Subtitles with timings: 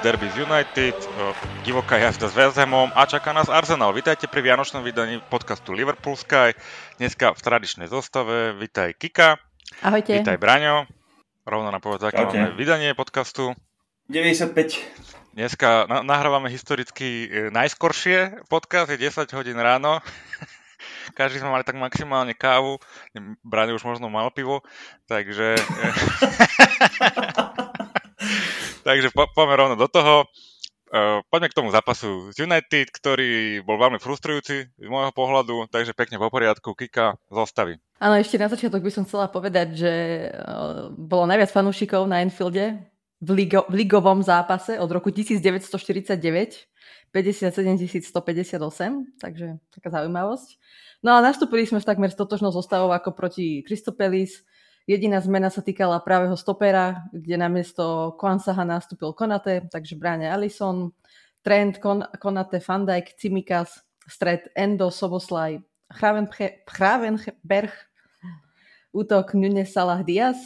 [0.00, 0.96] derby z United,
[1.60, 3.92] divoká jazda s Hamom a čaká nás Arsenal.
[3.92, 6.56] Vítajte pri Vianočnom vydaní podcastu Liverpool Sky.
[6.96, 8.56] Dneska v tradičnej zostave.
[8.56, 9.36] Vítaj Kika.
[9.84, 10.16] Ahojte.
[10.16, 10.88] Vítaj Braňo.
[11.44, 13.52] Rovno na povedz, aké máme vydanie podcastu.
[14.08, 15.36] 95.
[15.36, 20.00] Dneska na- nahrávame historicky e, najskoršie podcast, je 10 hodín ráno.
[21.18, 22.80] Každý sme mali tak maximálne kávu,
[23.44, 24.64] Braňo už možno mal pivo,
[25.04, 25.60] takže...
[28.88, 30.28] Takže po, poďme rovno do toho.
[30.90, 35.94] Uh, poďme k tomu zápasu z United, ktorý bol veľmi frustrujúci z môjho pohľadu, takže
[35.94, 37.78] pekne po poriadku, Kika zostavy.
[38.02, 39.94] Áno, ešte na začiatok by som chcela povedať, že
[40.34, 42.90] uh, bolo najviac fanúšikov na Enfielde
[43.22, 46.18] v, ligo, v ligovom zápase od roku 1949,
[47.14, 50.48] 57 158, takže taká zaujímavosť.
[51.06, 54.42] No a nastúpili sme v takmer stotožnou zostavou ako proti Christopelis,
[54.88, 60.90] Jediná zmena sa týkala pravého stopera, kde namiesto Kwansaha nastúpil Konate, takže bráne Alison,
[61.44, 65.60] Trent, Kon- Konate, Van Dijk, Cimikas, stred Endo, Soboslaj,
[65.92, 67.74] Hravenberg,
[68.90, 70.38] útok Nunes, Salah, Diaz.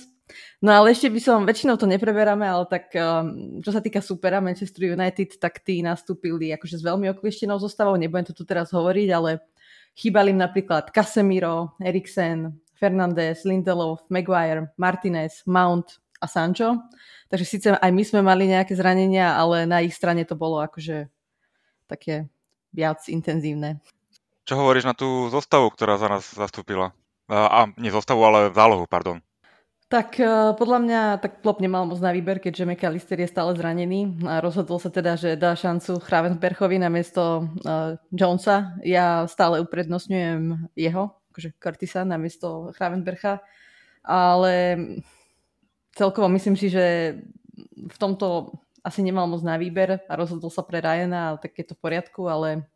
[0.65, 4.41] No ale ešte by som, väčšinou to nepreberáme, ale tak um, čo sa týka supera
[4.41, 9.09] Manchester United, tak tí nastúpili akože s veľmi oklieštenou zostavou, nebudem to tu teraz hovoriť,
[9.13, 9.45] ale
[9.93, 16.85] chýbali im napríklad Casemiro, Eriksen, Fernández, Lindelof, Maguire, Martinez, Mount a Sancho.
[17.33, 21.09] Takže síce aj my sme mali nejaké zranenia, ale na ich strane to bolo akože
[21.89, 22.29] také
[22.77, 23.81] viac intenzívne.
[24.45, 26.93] Čo hovoríš na tú zostavu, ktorá za nás zastúpila?
[27.33, 29.25] A, a nie zostavu, ale zálohu, pardon.
[29.89, 34.27] Tak uh, podľa mňa tak Klopp nemal moc na výber, keďže McAllister je stále zranený
[34.27, 38.77] a rozhodol sa teda, že dá šancu Chrávensberchovi na miesto uh, Jonesa.
[38.85, 43.43] Ja stále uprednostňujem jeho, akože Curtisa namiesto Hravenbercha,
[44.07, 44.79] ale
[45.91, 47.19] celkovo myslím si, že
[47.75, 48.55] v tomto
[48.87, 52.23] asi nemal moc na výber a rozhodol sa pre Ryana, tak je to v poriadku,
[52.31, 52.69] ale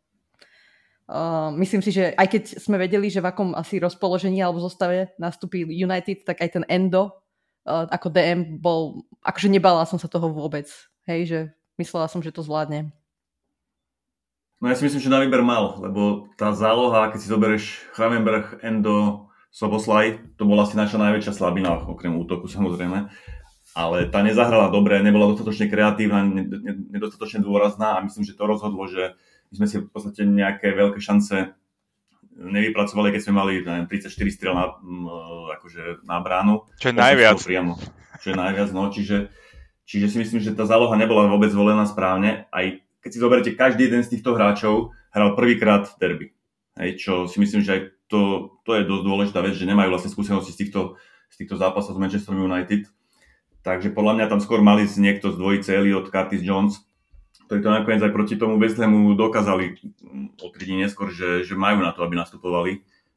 [1.07, 5.13] uh, myslím si, že aj keď sme vedeli, že v akom asi rozpoložení alebo zostave
[5.21, 7.13] nastúpi United, tak aj ten Endo
[7.63, 10.65] uh, ako DM bol, akože nebala som sa toho vôbec,
[11.05, 11.39] hej, že
[11.77, 12.91] myslela som, že to zvládne.
[14.59, 17.65] No ja si myslím, že na výber mal, lebo tá záloha, keď si zoberieš
[17.95, 23.07] Chramenberg, Endo, Soboslaj, to bola asi naša najväčšia slabina, okrem útoku samozrejme.
[23.73, 26.27] Ale tá nezahrala dobre, nebola dostatočne kreatívna,
[26.91, 29.15] nedostatočne dôrazná a myslím, že to rozhodlo, že
[29.49, 31.55] my sme si v podstate nejaké veľké šance
[32.35, 34.75] nevypracovali, keď sme mali neviem, 34 strel na,
[35.55, 36.67] akože na bránu.
[36.79, 37.39] Čo je najviac.
[37.39, 37.79] Priamo,
[38.19, 39.31] čo je najviac, no, čiže,
[39.87, 42.47] čiže si myslím, že tá záloha nebola vôbec zvolená správne.
[42.51, 46.35] Aj keď si zoberiete, každý jeden z týchto hráčov hral prvýkrát derby.
[46.79, 50.11] Hej, čo si myslím, že aj to, to je dosť dôležitá vec, že nemajú vlastne
[50.11, 50.99] skúsenosti z týchto,
[51.29, 52.87] z týchto zápasov s Manchester United.
[53.61, 56.79] Takže podľa mňa tam skôr mali niekto z dvojice Elliot, Curtis Jones,
[57.49, 59.77] ktorí to nakoniec aj proti tomu West Hamu dokázali
[60.39, 62.71] o 3 dní neskôr, že, že majú na to, aby nastupovali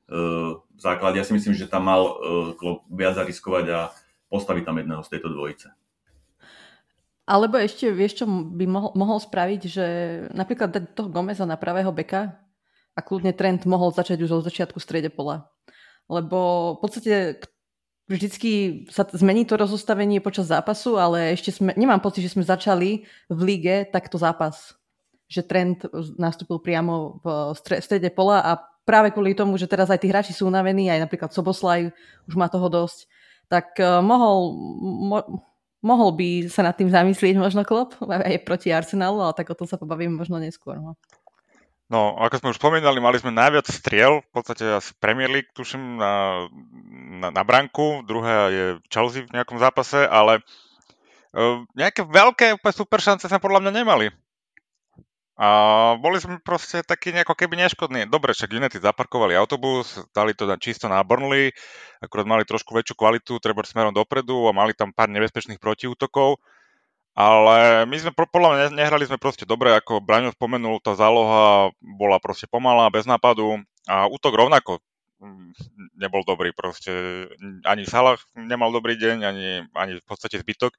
[0.09, 1.21] uh, v základe.
[1.21, 3.81] Ja si myslím, že tam mal uh, viac zariskovať a
[4.33, 5.77] postaviť tam jedného z tejto dvojice.
[7.23, 9.87] Alebo ešte, vieš, čo by mohol, mohol spraviť, že
[10.35, 12.35] napríklad dať toho Gomeza na pravého beka
[12.93, 15.47] a kľudne trend mohol začať už od začiatku strede pola.
[16.11, 17.15] Lebo v podstate
[18.11, 23.07] vždycky sa zmení to rozostavenie počas zápasu, ale ešte sme, nemám pocit, že sme začali
[23.31, 24.75] v lige takto zápas.
[25.31, 25.79] Že trend
[26.19, 30.51] nastúpil priamo v strede pola a práve kvôli tomu, že teraz aj tí hráči sú
[30.51, 31.95] unavení, aj napríklad Soboslaj
[32.27, 33.07] už má toho dosť,
[33.47, 35.19] tak uh, mohol, mo,
[35.83, 39.67] mohol by sa nad tým zamyslieť možno Klopp aj proti Arsenalu, ale tak o tom
[39.67, 40.79] sa pobavím možno neskôr.
[40.79, 40.95] No.
[41.93, 46.01] No, ako sme už spomínali, mali sme najviac striel, v podstate asi Premier League, tuším,
[46.01, 46.47] na,
[47.21, 50.41] na, na branku, druhé je Chelsea v nejakom zápase, ale
[51.37, 54.09] uh, nejaké veľké super šance sme podľa mňa nemali.
[55.43, 55.49] A
[55.99, 58.07] boli sme proste takí nejako keby neškodní.
[58.07, 61.51] Dobre, však United zaparkovali autobus, dali to čisto na Burnley,
[61.99, 66.39] akurát mali trošku väčšiu kvalitu, treba smerom dopredu a mali tam pár nebezpečných protiútokov.
[67.19, 72.23] Ale my sme podľa mňa nehrali sme proste dobre, ako Braňo spomenul, tá záloha bola
[72.23, 73.59] proste pomalá, bez nápadu
[73.91, 74.79] a útok rovnako
[75.19, 75.59] mm,
[75.99, 77.27] nebol dobrý proste.
[77.67, 80.79] Ani Salah nemal dobrý deň, ani, ani v podstate zbytok.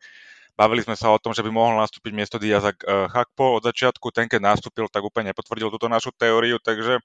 [0.54, 4.14] Bavili sme sa o tom, že by mohol nastúpiť miesto Diaza uh, Hakpo od začiatku.
[4.14, 7.02] Ten, keď nastúpil, tak úplne nepotvrdil túto našu teóriu, takže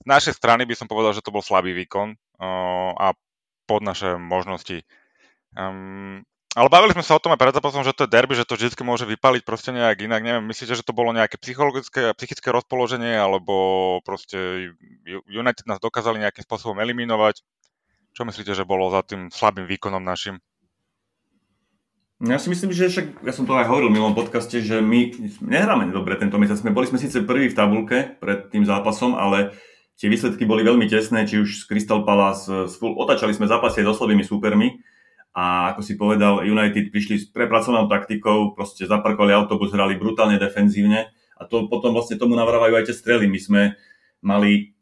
[0.00, 3.12] z našej strany by som povedal, že to bol slabý výkon uh, a
[3.66, 4.86] pod naše možnosti.
[5.58, 6.22] Um,
[6.58, 8.58] ale bavili sme sa o tom aj pred zápasom, že to je derby, že to
[8.58, 10.22] vždy môže vypaliť proste nejak inak.
[10.26, 13.54] Neviem, myslíte, že to bolo nejaké psychologické a psychické rozpoloženie, alebo
[14.02, 14.74] proste
[15.30, 17.46] United nás dokázali nejakým spôsobom eliminovať?
[18.10, 20.42] Čo myslíte, že bolo za tým slabým výkonom našim?
[22.20, 25.32] Ja si myslím, že však, ja som to aj hovoril v minulom podcaste, že my
[25.40, 26.60] nehráme dobre tento mesiac.
[26.60, 29.56] Sme boli sme síce prví v tabulke pred tým zápasom, ale
[29.96, 33.96] tie výsledky boli veľmi tesné, či už z Crystal Palace, Full, otačali sme zápasy so
[33.96, 34.84] slabými súpermi
[35.32, 41.08] a ako si povedal, United prišli s prepracovanou taktikou, proste zaparkovali autobus, hrali brutálne defenzívne
[41.40, 43.32] a to potom vlastne tomu navrávajú aj tie strely.
[43.32, 43.62] My sme
[44.20, 44.76] mali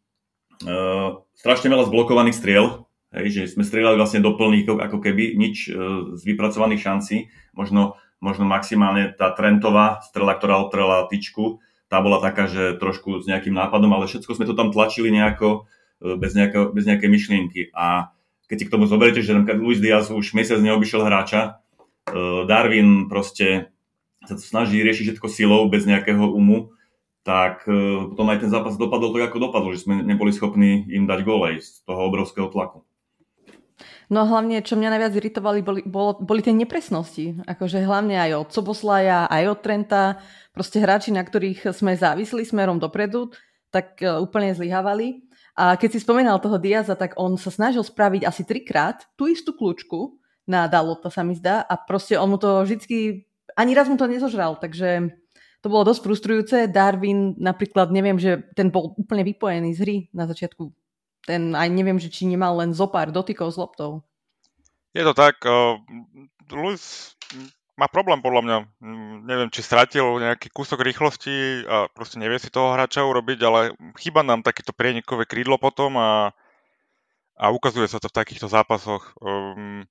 [0.66, 5.72] uh, strašne veľa zblokovaných striel, Hej, že sme strieľali vlastne do plných, ako keby nič
[5.72, 5.80] e,
[6.12, 7.16] z vypracovaných šancí.
[7.56, 13.26] Možno, možno maximálne tá Trentová strela, ktorá odtrela tyčku, tá bola taká, že trošku s
[13.26, 15.64] nejakým nápadom, ale všetko sme to tam tlačili nejako
[16.04, 17.60] e, bez, nejako, bez nejakej myšlienky.
[17.72, 18.12] A
[18.44, 21.64] keď si k tomu zoberiete, že Luis Diaz už mesiac neobyšiel hráča,
[22.12, 23.72] e, Darwin proste
[24.28, 26.76] sa to snaží riešiť všetko silou, bez nejakého umu,
[27.24, 27.68] tak
[28.08, 31.60] potom aj ten zápas dopadol tak, ako dopadol, že sme neboli schopní im dať golej
[31.60, 32.87] z toho obrovského tlaku.
[34.08, 37.44] No hlavne, čo mňa najviac iritovali, boli, bolo, boli tie nepresnosti.
[37.44, 40.02] Akože hlavne aj od Soboslaja, aj od Trenta.
[40.56, 43.28] Proste hráči, na ktorých sme závisli smerom dopredu,
[43.68, 45.28] tak uh, úplne zlyhávali.
[45.60, 49.52] A keď si spomínal toho Diaza, tak on sa snažil spraviť asi trikrát tú istú
[49.52, 50.16] kľúčku
[50.48, 54.08] na Dalota sa mi zdá a proste on mu to vždycky, ani raz mu to
[54.08, 55.12] nezožral, takže
[55.60, 56.56] to bolo dosť frustrujúce.
[56.72, 60.72] Darwin napríklad, neviem, že ten bol úplne vypojený z hry na začiatku
[61.28, 64.00] ten aj neviem, že či nemal len zo pár dotykov s loptou.
[64.96, 65.36] Je to tak.
[65.44, 65.76] Uh,
[66.48, 67.12] Luis
[67.76, 68.58] má problém podľa mňa.
[69.28, 74.26] Neviem, či stratil nejaký kúsok rýchlosti a proste nevie si toho hráča urobiť, ale chýba
[74.26, 76.34] nám takéto prienikové krídlo potom a,
[77.38, 79.14] a ukazuje sa to v takýchto zápasoch.
[79.22, 79.86] Um,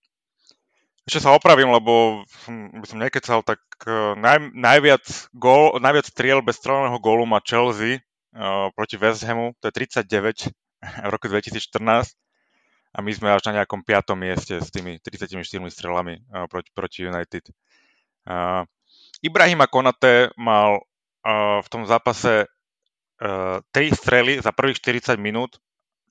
[1.08, 6.44] ešte sa opravím, lebo som, by som nekecal, tak uh, naj, najviac, gól, najviac striel
[6.44, 8.04] bez strelného gólu má Chelsea
[8.36, 10.52] uh, proti West Hamu, to je 39
[11.08, 12.18] v roku 2014
[12.98, 15.38] a my sme až na nejakom piatom mieste s tými 34
[15.70, 17.54] strelami uh, proti, proti United.
[18.26, 18.66] Uh,
[19.22, 22.50] Ibrahima Konate mal uh, v tom zápase
[23.22, 25.62] uh, 3 strely za prvých 40 minút,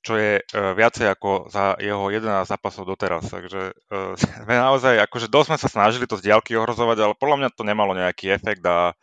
[0.02, 3.26] čo je uh, viacej ako za jeho 11 zápasov doteraz.
[3.30, 4.14] Takže uh,
[4.46, 7.98] naozaj, akože dosť sme sa snažili to z diálky ohrozovať, ale podľa mňa to nemalo
[7.98, 8.94] nejaký efekt a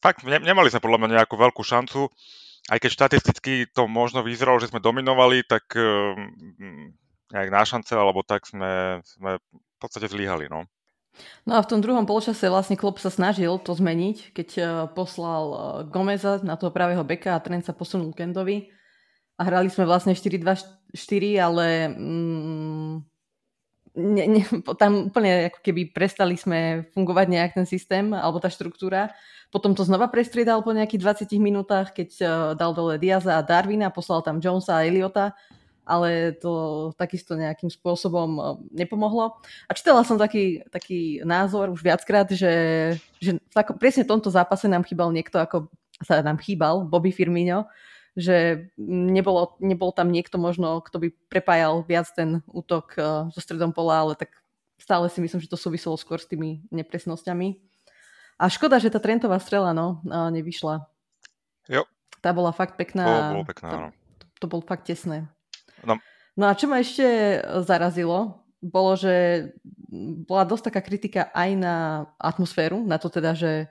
[0.00, 2.08] fakt ne, nemali sme podľa mňa nejakú veľkú šancu
[2.70, 6.94] aj keď štatisticky to možno vyzeralo, že sme dominovali, tak um,
[7.34, 10.46] nejak na šance, alebo tak sme, sme v podstate zlíhali.
[10.46, 10.70] No.
[11.42, 15.44] No a v tom druhom polčase vlastne Klopp sa snažil to zmeniť, keď uh, poslal
[15.50, 18.70] uh, Gomeza na toho pravého beka a Trent sa posunul Kendovi.
[19.34, 20.94] A hrali sme vlastne 4-2-4,
[21.40, 22.94] ale mm,
[23.96, 24.42] ne, ne,
[24.76, 29.10] tam úplne ako keby prestali sme fungovať nejak ten systém alebo tá štruktúra.
[29.50, 33.90] Potom to znova prestriedal po nejakých 20 minútach, keď uh, dal dole Diaza a Darwina,
[33.90, 35.34] poslal tam Jonesa a Eliota,
[35.82, 39.42] ale to takisto nejakým spôsobom uh, nepomohlo.
[39.66, 44.70] A čítala som taký, taký názor už viackrát, že, že tak, presne v tomto zápase
[44.70, 45.66] nám chýbal niekto, ako
[45.98, 47.66] sa nám chýbal, Bobby Firmino,
[48.14, 52.96] že nebolo, nebol tam niekto možno, kto by prepájal viac ten útok
[53.30, 54.32] so stredom pola, ale tak
[54.80, 57.69] stále si myslím, že to súviselo skôr s tými nepresnosťami.
[58.40, 60.88] A škoda, že tá Trentová strela no, nevyšla.
[61.68, 61.84] Jo.
[62.24, 63.04] Tá bola fakt pekná.
[63.04, 63.76] Bolo, bolo pekná, to,
[64.16, 65.28] to, to bol fakt tesné.
[65.84, 66.00] No.
[66.40, 67.04] no a čo ma ešte
[67.68, 69.48] zarazilo, bolo, že
[70.24, 71.74] bola dosť taká kritika aj na
[72.20, 73.68] atmosféru, na to teda, že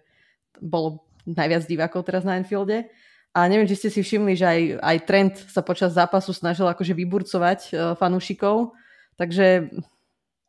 [0.62, 2.90] bolo najviac divákov teraz na Enfielde.
[3.30, 6.98] A neviem, či ste si všimli, že aj, aj Trent sa počas zápasu snažil akože
[6.98, 8.74] vyburcovať uh, fanúšikov,
[9.14, 9.70] takže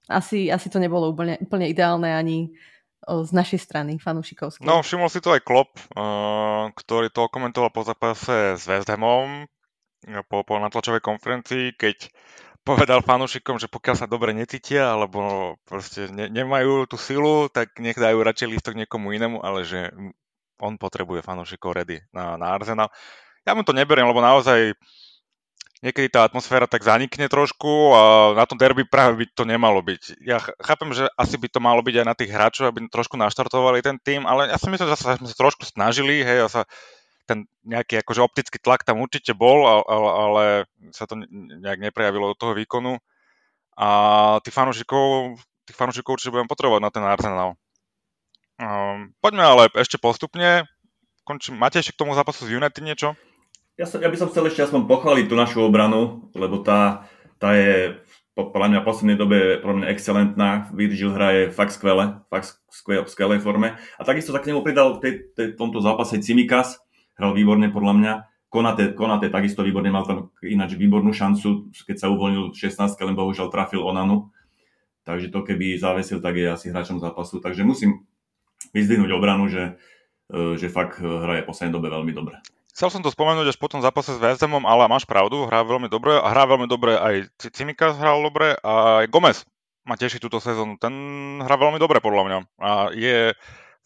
[0.08, 2.56] asi, asi to nebolo úplne, úplne ideálne ani
[3.00, 4.66] z našej strany, fanúšikovskej.
[4.68, 5.80] No, všimol si to aj Klopp,
[6.76, 9.48] ktorý to komentoval po zápase s West Hamom
[10.28, 12.08] po, po natlačovej konferencii, keď
[12.64, 17.96] povedal fanúšikom, že pokiaľ sa dobre necítia, alebo proste ne, nemajú tú silu, tak nech
[17.96, 19.92] dajú radšej lístok niekomu inému, ale že
[20.60, 22.92] on potrebuje fanúšikov ready na, na Arsenal.
[23.48, 24.76] Ja mu to neberiem, lebo naozaj
[25.80, 28.02] niekedy tá atmosféra tak zanikne trošku a
[28.36, 30.20] na tom derby práve by to nemalo byť.
[30.20, 33.80] Ja chápem, že asi by to malo byť aj na tých hráčov, aby trošku naštartovali
[33.80, 36.62] ten tým, ale ja si myslím, že sme sa trošku snažili, hej, a sa
[37.24, 40.44] ten nejaký akože optický tlak tam určite bol, ale, ale
[40.90, 41.14] sa to
[41.62, 42.98] nejak neprejavilo do toho výkonu.
[43.78, 43.88] A
[44.42, 47.50] tých fanúšikov, tých fanúšikov určite budem potrebovať na ten Arsenal.
[48.60, 50.68] Um, poďme ale ešte postupne.
[51.24, 51.56] Končím.
[51.56, 53.14] Máte ešte k tomu zápasu z United niečo?
[53.80, 57.08] Ja, som, ja by som chcel ešte aspoň pochváliť tú našu obranu, lebo tá,
[57.40, 57.96] tá je
[58.36, 60.68] podľa mňa v poslednej dobe pro mňa excelentná.
[60.76, 63.80] Virgil hraje fakt skvele, fakt skvelé, v skvelej forme.
[63.96, 66.76] A takisto sa k nemu pridal v tej, tej, tomto zápase Cimikas,
[67.16, 68.12] hral výborne podľa mňa.
[68.52, 73.48] Konate, Konate takisto výborne, mal tam ináč výbornú šancu, keď sa uvoľnil 16, len bohužiaľ
[73.48, 74.28] trafil Onanu.
[75.08, 77.40] takže to keby zavesil, tak je asi hráčom zápasu.
[77.40, 78.04] Takže musím
[78.76, 79.80] vyzdvihnúť obranu, že,
[80.28, 82.44] e, že fakt hraje poslednej dobe veľmi dobre.
[82.70, 85.90] Chcel som to spomenúť až po tom zápase s Vezemom, ale máš pravdu, hrá veľmi
[85.90, 87.14] dobre hrá veľmi dobre aj
[87.50, 89.42] Cimikas hral dobre a aj Gomez
[89.84, 90.78] ma teší túto sezónu.
[90.78, 90.94] Ten
[91.42, 93.34] hrá veľmi dobre podľa mňa a je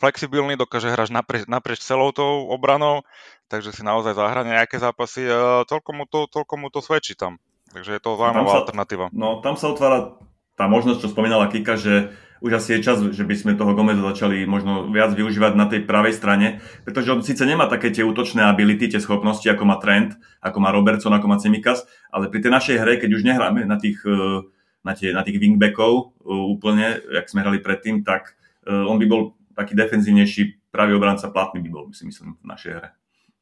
[0.03, 3.07] flexibilný, dokáže hrať naprieč, naprieč celou tou obranou,
[3.47, 7.39] takže si naozaj zahra nejaké zápasy a toľko mu to, toľko mu to svedčí tam.
[7.73, 9.07] Takže je to zaujímavá sa, alternatíva.
[9.15, 10.19] No tam sa otvára
[10.55, 12.15] tá možnosť, čo spomínala Kika, že
[12.45, 15.89] už asi je čas, že by sme toho Gomeza začali možno viac využívať na tej
[15.89, 20.13] pravej strane, pretože on síce nemá také tie útočné ability, tie schopnosti, ako má Trent,
[20.45, 23.81] ako má Robertson, ako má Cemikas, ale pri tej našej hre, keď už nehráme na
[23.81, 24.45] tých, e,
[24.85, 28.37] na, tie, na tých wingbackov e, úplne, jak sme hrali predtým, tak
[28.69, 32.73] e, on by bol taký defenzívnejší pravý obranca platný by bol, si myslím, v našej
[32.77, 32.89] hre.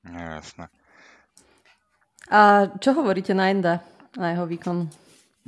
[0.06, 0.70] Jasné.
[2.30, 3.82] A čo hovoríte na Enda,
[4.14, 4.86] na jeho výkon?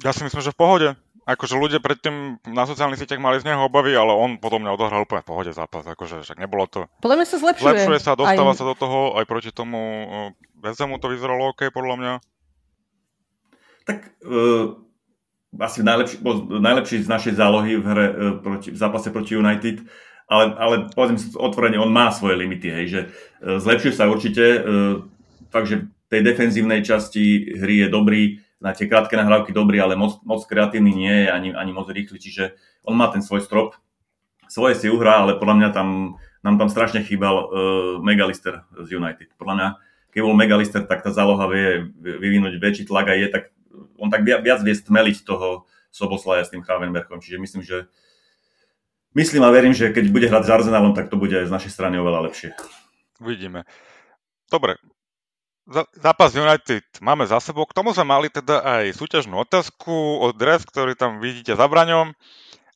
[0.03, 0.89] Ja si myslím, že v pohode
[1.25, 5.09] akože ľudia predtým na sociálnych sieťach mali z neho obavy, ale on potom mňa odohral
[5.09, 6.85] úplne v pohode zápas, akože však nebolo to...
[7.01, 7.65] Podľa mňa sa zlepšuje.
[7.65, 8.59] Zlepšuje sa, dostáva aj...
[8.61, 9.81] sa do toho, aj proti tomu
[10.65, 12.13] Vezemu to vyzeralo OK, podľa mňa.
[13.85, 14.81] Tak uh,
[15.61, 19.85] asi najlepší, najlepší z našej zálohy v hre uh, proti, v zápase proti United,
[20.25, 24.45] ale, ale povedzme si otvorene, on má svoje limity, hej, že uh, zlepšuje sa určite,
[24.65, 25.05] uh,
[25.53, 28.23] takže tej defenzívnej časti hry je dobrý,
[28.65, 32.17] na tie krátke nahrávky dobrý, ale moc, moc kreatívny nie je, ani, ani moc rýchly,
[32.17, 32.57] čiže
[32.89, 33.77] on má ten svoj strop.
[34.49, 37.49] Svoje si uhrá, ale podľa mňa tam, nám tam strašne chýbal uh,
[38.01, 39.37] Megalister z United.
[39.37, 39.69] Podľa mňa,
[40.17, 43.53] keď bol Megalister, tak tá záloha vie vyvinúť väčší tlak a je tak,
[44.01, 47.87] on tak viac, viac vie stmeliť toho Soboslaja s tým Kravenberkom, čiže myslím, že
[49.13, 52.01] myslím a verím, že keď bude hrať s Arsenalom, tak to bude z našej strany
[52.01, 52.57] oveľa lepšie.
[53.21, 53.69] Uvidíme.
[54.49, 54.81] Dobre,
[55.97, 57.65] zápas United máme za sebou.
[57.65, 62.13] K tomu sme mali teda aj súťažnú otázku od Dres, ktorý tam vidíte za braňom.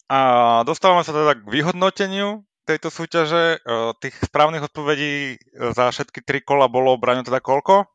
[0.09, 0.21] A
[0.64, 3.61] dostávame sa teda k vyhodnoteniu tejto súťaže.
[3.61, 7.88] E, tých správnych odpovedí za všetky tri kola bolo braňo teda koľko?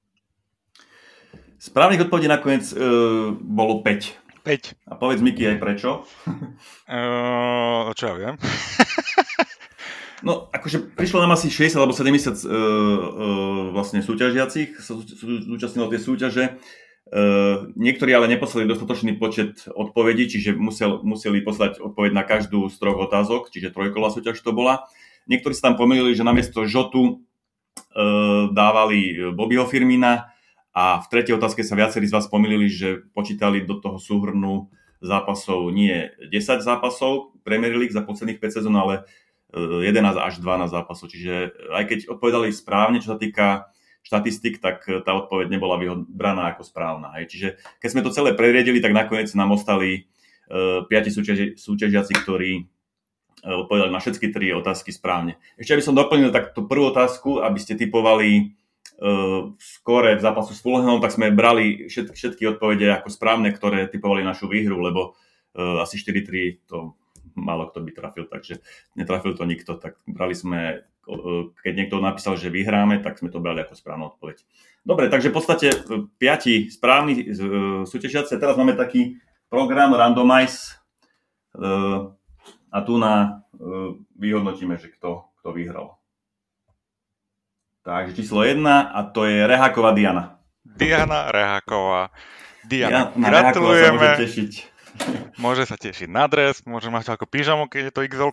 [1.64, 4.44] Správnych odpovedí nakoniec uh, bolo 5.
[4.44, 4.92] 5.
[4.92, 6.04] A povedz Miky aj prečo.
[6.28, 8.36] uh, čo ja viem.
[10.24, 12.36] No, akože prišlo nám asi 60 alebo 70 uh, uh,
[13.76, 14.80] vlastne súťažiacich,
[15.44, 16.44] zúčastnilo tie súťaže.
[17.12, 22.76] Uh, niektorí ale neposlali dostatočný počet odpovedí, čiže musel, museli poslať odpoveď na každú z
[22.80, 24.88] troch otázok, čiže trojkola súťaž to bola.
[25.28, 30.32] Niektorí sa tam pomýlili, že namiesto Žotu uh, dávali Bobbyho Firmina
[30.72, 34.72] a v tretej otázke sa viacerí z vás pomýlili, že počítali do toho súhrnu
[35.04, 39.04] zápasov nie 10 zápasov Premier League za posledných 5 sezón, ale
[39.54, 41.14] 11 až 12 zápasov.
[41.14, 43.70] Čiže aj keď odpovedali správne, čo sa týka
[44.04, 47.16] štatistik, tak tá odpoveď nebola vybraná ako správna.
[47.16, 47.32] Hej.
[47.32, 47.48] Čiže
[47.80, 50.10] keď sme to celé preriedili, tak nakoniec nám ostali
[50.52, 52.68] uh, piati súťaži, súťažiaci, ktorí
[53.44, 55.36] odpovedali na všetky tri otázky správne.
[55.60, 58.56] Ešte aby som doplnil tak tú prvú otázku, aby ste typovali
[59.04, 63.92] uh, skore v zápasu s Fulhamom, tak sme brali všetky, všetky odpovede ako správne, ktoré
[63.92, 65.20] typovali našu výhru, lebo
[65.60, 66.96] uh, asi 4-3 to
[67.36, 68.64] málo kto by trafil, takže
[68.98, 70.86] netrafil to nikto, tak brali sme,
[71.60, 74.42] keď niekto napísal, že vyhráme, tak sme to brali ako správnu odpoveď.
[74.84, 75.78] Dobre, takže v podstate e,
[76.20, 77.24] piati správni e,
[77.88, 78.36] súťažiaci.
[78.36, 79.16] Teraz máme taký
[79.48, 80.76] program Randomize
[81.56, 81.64] e,
[82.68, 83.44] a tu na
[84.18, 85.96] vyhodnotíme, že kto, kto vyhral.
[87.86, 90.42] Takže číslo 1 a to je Reháková Diana.
[90.66, 92.12] Diana Reháková.
[92.66, 93.88] Diana, Diana gratulujeme.
[93.88, 94.52] Reháková sa môže tešiť
[95.42, 98.32] Môže sa tešiť na dres, môže mať ako pyžamo, keď je to xl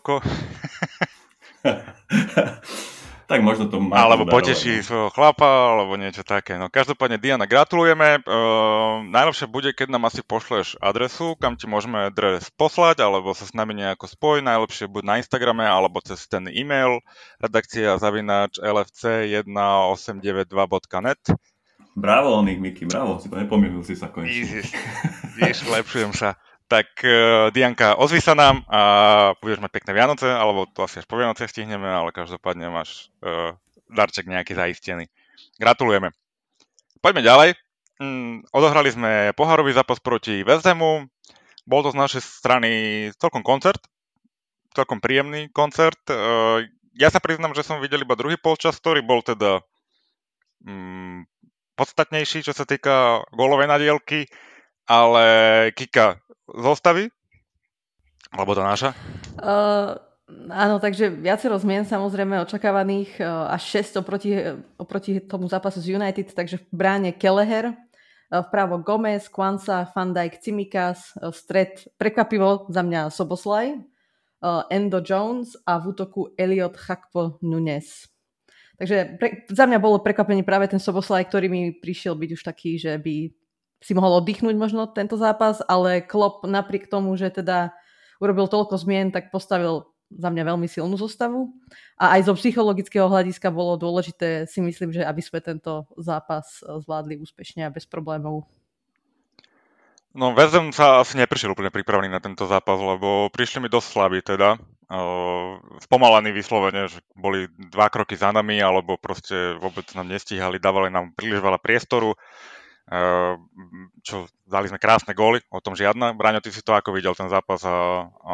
[3.31, 3.95] tak možno to má.
[3.95, 6.59] Alebo poteší svojho chlapa, alebo niečo také.
[6.59, 8.27] No každopádne Diana, gratulujeme.
[8.27, 13.47] Uh, najlepšie bude, keď nám asi pošleš adresu, kam ti môžeme dres poslať, alebo sa
[13.47, 14.43] s nami nejako spoj.
[14.43, 16.99] Najlepšie buď na Instagrame, alebo cez ten e-mail
[17.39, 21.23] redakcia zavináč lfc1892.net
[21.91, 24.63] Bravo, Onik, Miky, bravo, si to nepomýlil si sa konečne.
[25.39, 26.35] Ježiš, lepšujem sa
[26.71, 28.81] tak uh, Dianka, ozvi sa nám a
[29.43, 33.59] budeš mať pekné Vianoce, alebo to asi až po Vianoce stihneme, ale každopádne máš uh,
[33.91, 35.11] darček nejaký zaistený.
[35.59, 36.15] Gratulujeme.
[37.03, 37.51] Poďme ďalej.
[37.99, 41.11] Mm, odohrali sme pohárový zápas proti Vezemu.
[41.67, 42.71] Bol to z našej strany
[43.19, 43.83] celkom koncert,
[44.71, 46.01] celkom príjemný koncert.
[46.07, 46.63] Uh,
[46.95, 49.59] ja sa priznám, že som videl iba druhý polčas, ktorý bol teda
[50.63, 51.27] mm,
[51.75, 54.31] podstatnejší, čo sa týka gólovej nadielky,
[54.87, 55.27] ale
[55.75, 56.19] Kika,
[56.55, 57.11] zostavy?
[58.31, 58.95] Alebo to náša?
[59.43, 59.99] Uh,
[60.51, 64.31] áno, takže viacero zmien samozrejme očakávaných, uh, až 6 oproti,
[64.79, 67.75] oproti tomu zápasu z United, takže v bráne Kelleher,
[68.31, 73.75] Vpravo Gomez, Kwanza, Van Dijk, Cimikas, stred prekvapivo za mňa Soboslaj,
[74.71, 78.07] Endo Jones a v útoku Elliot Chakpo Nunes.
[78.79, 82.79] Takže pre, za mňa bolo prekvapený práve ten Soboslaj, ktorý mi prišiel byť už taký,
[82.79, 83.35] že by
[83.81, 87.73] si mohol oddychnúť možno tento zápas, ale Klopp napriek tomu, že teda
[88.21, 91.55] urobil toľko zmien, tak postavil za mňa veľmi silnú zostavu.
[91.97, 97.17] A aj zo psychologického hľadiska bolo dôležité si myslím, že aby sme tento zápas zvládli
[97.23, 98.45] úspešne a bez problémov.
[100.11, 104.19] No Vezem sa asi neprišiel úplne pripravený na tento zápas, lebo prišli mi dosť slabí
[104.27, 104.59] teda.
[105.87, 111.15] Spomalení vyslovene, že boli dva kroky za nami, alebo proste vôbec nám nestíhali, dávali nám
[111.15, 112.19] príliš veľa priestoru.
[112.91, 113.39] Uh,
[114.03, 116.11] čo dali sme krásne góly, o tom žiadna.
[116.11, 118.33] Braňo, ty si to ako videl ten zápas a, a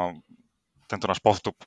[0.89, 1.61] tento náš postup?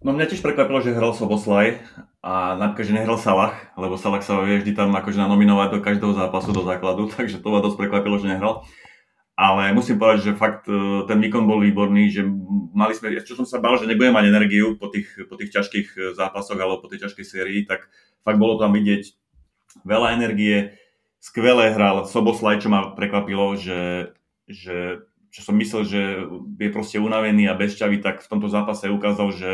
[0.00, 1.76] No mňa tiež prekvapilo, že hral Soboslaj
[2.24, 6.12] a napríklad, že nehral Salah, lebo Salah sa vie vždy tam akože nanominovať do každého
[6.16, 8.64] zápasu do základu, takže to ma dosť prekvapilo, že nehral.
[9.40, 12.28] Ale musím povedať, že fakt e, ten výkon bol výborný, že
[12.76, 15.88] mali sme, čo som sa bal, že nebudem mať energiu po tých, po tých ťažkých
[15.96, 17.88] e, zápasoch alebo po tej ťažkej sérii, tak
[18.20, 19.16] fakt bolo tam vidieť
[19.84, 20.76] veľa energie,
[21.20, 24.12] skvelé hral Soboslaj, čo ma prekvapilo, že,
[24.48, 26.02] že čo som myslel, že
[26.58, 29.50] je proste unavený a bezťavý, tak v tomto zápase ukázal, že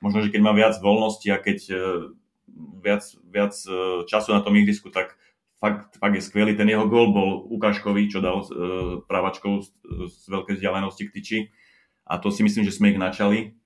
[0.00, 1.76] možno, že keď má viac voľnosti a keď e,
[2.80, 5.18] viac, viac e, času na tom ihrisku, tak
[5.58, 6.54] fakt, fakt je skvelý.
[6.54, 9.68] Ten jeho gol bol ukážkový, čo dal uh, pravačkou z,
[10.06, 11.38] z veľkej vzdialenosti k tyči.
[12.08, 13.58] A to si myslím, že sme ich načali.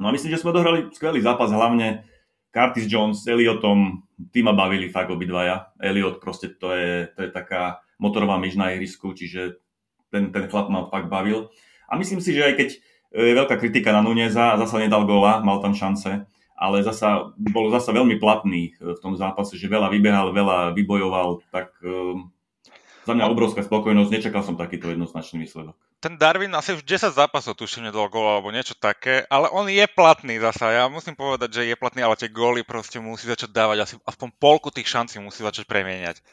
[0.00, 2.08] No a myslím, že sme dohrali skvelý zápas, hlavne
[2.54, 5.74] Curtis Jones s Elliotom, tí ma bavili fakt obidvaja.
[5.82, 9.58] Elliot proste to je, to je taká motorová myš na ihrisku, čiže
[10.14, 11.50] ten, ten chlap ma fakt bavil.
[11.90, 12.68] A myslím si, že aj keď
[13.14, 17.94] je veľká kritika na Nuneza, zasa nedal gola, mal tam šance, ale zasa, bol zasa
[17.94, 22.33] veľmi platný v tom zápase, že veľa vybehal, veľa vybojoval, tak um,
[23.04, 25.76] za mňa obrovská spokojnosť, nečakal som takýto jednoznačný výsledok.
[26.00, 29.84] Ten Darwin asi už 10 zápasov tuším nedal gól alebo niečo také, ale on je
[29.88, 30.72] platný zasa.
[30.72, 34.28] Ja musím povedať, že je platný, ale tie góly proste musí začať dávať asi aspoň
[34.40, 36.24] polku tých šancí musí začať premieňať.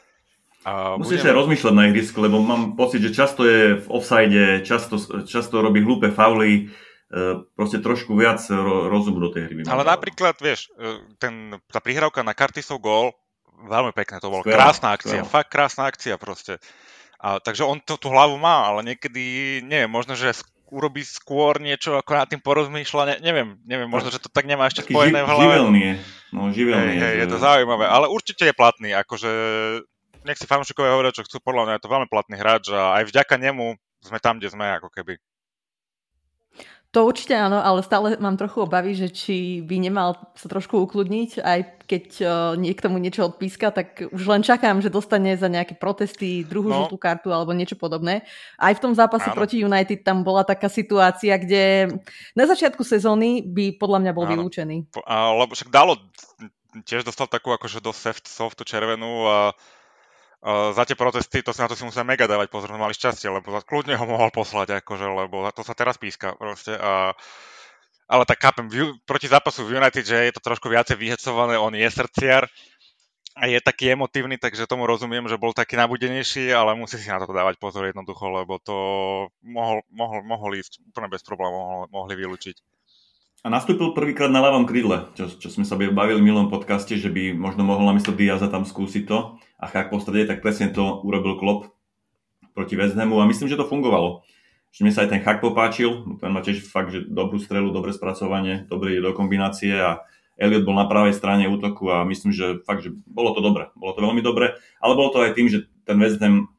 [0.62, 1.34] A Musíš budem...
[1.34, 4.94] aj rozmýšľať na ihrisku, lebo mám pocit, že často je v offside, často,
[5.26, 6.70] často robí hlúpe fauly,
[7.10, 8.38] e, proste trošku viac
[8.86, 9.54] rozumu do tej hry.
[9.66, 13.10] Ale napríklad, vieš, e, ten, tá prihrávka na Kartisov gól,
[13.62, 14.42] veľmi pekné to bolo.
[14.42, 15.30] Krásna akcia, skvelá.
[15.30, 16.58] fakt krásna akcia proste.
[17.22, 20.34] A, takže on to, tú hlavu má, ale niekedy, neviem, možno, že
[20.72, 24.66] urobí skôr niečo, ako na tým porozmýšľa, ne, neviem, neviem, možno, že to tak nemá
[24.66, 25.44] ešte spojené v hlave.
[25.44, 25.94] Živelný je,
[26.32, 27.04] no živelný hey, je.
[27.04, 29.30] Hey, je to zaujímavé, ale určite je platný, akože
[30.24, 33.12] nech si fanúšikovia hovoria, čo chcú, podľa mňa je to veľmi platný hráč a aj
[33.12, 35.20] vďaka nemu sme tam, kde sme, ako keby.
[36.92, 41.40] To určite áno, ale stále mám trochu obavy, že či by nemal sa trošku ukludniť,
[41.40, 45.80] aj keď uh, niekto mu niečo odpíska, tak už len čakám, že dostane za nejaké
[45.80, 46.84] protesty druhú no.
[46.84, 48.28] žltú kartu alebo niečo podobné.
[48.60, 49.36] Aj v tom zápase áno.
[49.40, 51.96] proti United tam bola taká situácia, kde
[52.36, 54.32] na začiatku sezóny by podľa mňa bol áno.
[54.36, 54.92] vylúčený.
[55.08, 55.96] A, lebo však dalo,
[56.84, 59.81] tiež dostal takú akože dosť soft, softu červenú a Uh,
[60.50, 63.54] za tie protesty, to si na to si musel mega dávať pozor, mali šťastie, lebo
[63.62, 66.74] kľudne ho mohol poslať, akože, lebo to sa teraz píska proste.
[66.74, 67.14] A,
[68.10, 71.70] ale tak chápem, v, proti zápasu v United, že je to trošku viacej vyhecované, on
[71.78, 72.50] je srdciar
[73.38, 77.22] a je taký emotívny, takže tomu rozumiem, že bol taký nabudenejší, ale musí si na
[77.22, 78.76] to dávať pozor jednoducho, lebo to
[79.46, 82.71] mohol, mohol, mohol ísť úplne bez problémov, mohli vylúčiť.
[83.42, 87.10] A nastúpil prvýkrát na ľavom krídle, čo, čo sme sa bavili v milom podcaste, že
[87.10, 89.42] by možno mohol namiesto Diaza tam skúsiť to.
[89.58, 91.74] A ak postrede, tak presne to urobil Klopp
[92.54, 94.22] proti Hamu a myslím, že to fungovalo.
[94.70, 97.90] Že mne sa aj ten Chak popáčil, ten má tiež fakt, že dobrú strelu, dobré
[97.90, 100.06] spracovanie, dobré do kombinácie a
[100.38, 103.74] Elliot bol na pravej strane útoku a myslím, že fakt, že bolo to dobre.
[103.74, 106.51] Bolo to veľmi dobre, ale bolo to aj tým, že ten West Ham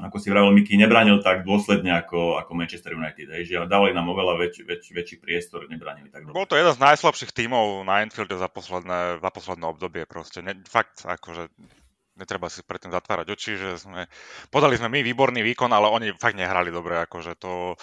[0.00, 3.28] ako si vravel Miky, nebránil tak dôsledne ako, ako Manchester United.
[3.30, 6.36] Hej, že dali nám oveľa väč, väč, väčší priestor, nebránili tak dobre.
[6.36, 10.40] Bol to jeden z najslabších tímov na Anfielde za posledné, za posledné obdobie proste.
[10.40, 11.52] Ne, fakt, akože
[12.16, 14.08] netreba si pre tým zatvárať oči, že sme,
[14.48, 17.76] podali sme my výborný výkon, ale oni fakt nehrali dobre, akože to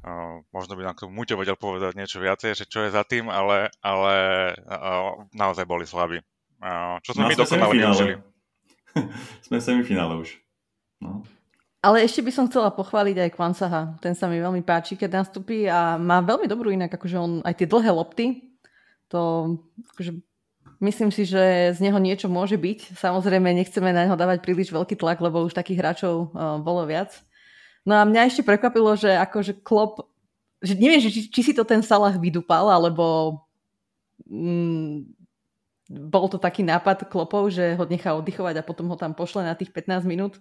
[0.00, 3.04] Uh, možno by nám k tomu Muťo vedel povedať niečo viacej, že čo je za
[3.04, 4.12] tým, ale, ale
[4.64, 6.24] uh, naozaj boli slabí.
[6.56, 8.14] Uh, čo sme no, my dokonale využili.
[9.44, 10.40] sme v semifinále už.
[11.00, 11.24] No.
[11.80, 13.96] Ale ešte by som chcela pochváliť aj Kvansaha.
[14.04, 17.56] Ten sa mi veľmi páči, keď nastupí a má veľmi dobrú inak, akože on aj
[17.56, 18.52] tie dlhé lopty,
[19.08, 19.20] to
[19.96, 20.20] akože
[20.84, 23.00] myslím si, že z neho niečo môže byť.
[23.00, 27.16] Samozrejme, nechceme na neho dávať príliš veľký tlak, lebo už takých hráčov uh, bolo viac.
[27.88, 30.04] No a mňa ešte prekvapilo, že akože Klopp,
[30.60, 33.40] že neviem, či, či si to ten Salah vydupal, alebo
[34.28, 35.16] mm,
[35.90, 39.56] bol to taký nápad klopov, že ho nechá oddychovať a potom ho tam pošle na
[39.58, 40.38] tých 15 minút.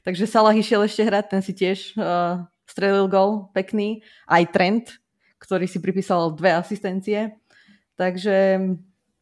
[0.00, 4.00] Takže Salah išiel ešte hrať, ten si tiež uh, strelil gol pekný.
[4.24, 5.00] Aj Trent,
[5.40, 7.36] ktorý si pripísal dve asistencie.
[7.98, 8.60] Takže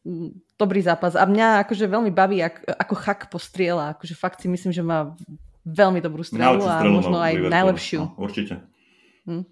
[0.07, 1.19] mm, dobrý zápas.
[1.19, 3.95] A mňa akože veľmi baví, ako, ako Chak postriela.
[3.95, 5.15] Akože fakt si myslím, že má
[5.67, 8.01] veľmi dobrú strelu a možno aj najlepšiu.
[8.03, 8.63] No, určite.
[9.27, 9.43] Hm?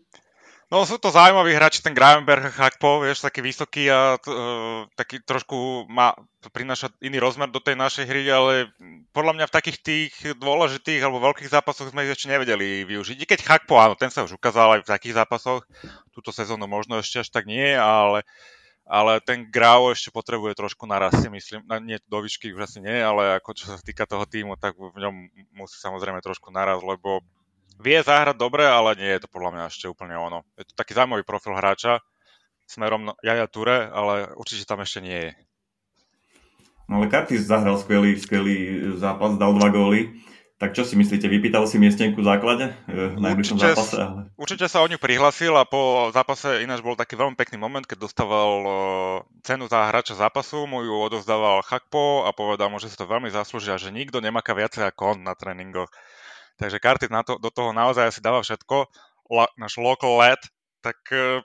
[0.67, 5.87] No sú to zaujímaví hráči, ten Gravenberg Hakpo, vieš, taký vysoký a uh, taký trošku
[5.87, 6.11] má,
[6.51, 8.67] prináša iný rozmer do tej našej hry, ale
[9.15, 13.15] podľa mňa v takých tých dôležitých alebo veľkých zápasoch sme ich ešte nevedeli využiť.
[13.15, 15.63] I keď Hakpo, áno, ten sa už ukázal aj v takých zápasoch,
[16.11, 18.27] túto sezónu možno ešte až tak nie, ale,
[18.83, 22.99] ale ten Grau ešte potrebuje trošku narastie, myslím, no, nie do výšky už asi nie,
[22.99, 27.23] ale ako čo sa týka toho týmu, tak v ňom musí samozrejme trošku naraz, lebo
[27.77, 30.43] vie zahrať dobre, ale nie je to podľa mňa ešte úplne ono.
[30.57, 32.01] Je to taký zaujímavý profil hráča
[32.67, 35.31] smerom na Jaja Ture, ale určite tam ešte nie je.
[36.87, 40.23] No ale Curtis zahral skvelý, skvelý zápas, dal dva góly.
[40.57, 43.93] Tak čo si myslíte, vypýtal si miestenku v základe e, v najbližšom zápase?
[44.01, 44.33] Ale...
[44.41, 48.09] Určite sa o ňu prihlasil a po zápase ináč bol taký veľmi pekný moment, keď
[48.09, 48.73] dostával uh,
[49.45, 53.29] cenu za hráča zápasu, mu ju odozdával Chakpo a povedal mu, že si to veľmi
[53.29, 55.93] zaslúžia, že nikto nemaká viacej ako on na tréningoch.
[56.57, 58.89] Takže Kartit na to, do toho naozaj asi dáva všetko.
[59.29, 60.41] La, náš local lad,
[60.81, 61.39] tak uh,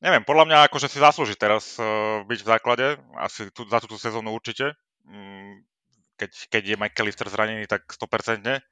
[0.00, 2.86] neviem, podľa mňa akože si zaslúži teraz uh, byť v základe,
[3.20, 4.72] asi tu, za túto sezónu určite.
[5.04, 5.60] Um,
[6.16, 8.62] keď, keď je McAllister zranený, tak 100%.